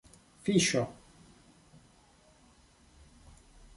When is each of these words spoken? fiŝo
fiŝo 0.47 0.81